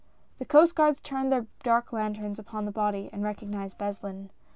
The 0.39 0.45
Coast 0.45 0.73
Guards 0.73 0.99
turned 0.99 1.31
their 1.31 1.45
dark 1.61 1.93
lanterns 1.93 2.39
upon 2.39 2.65
the 2.65 2.71
body 2.71 3.07
and 3.13 3.21
recognized 3.21 3.77
Beslin. 3.77 4.31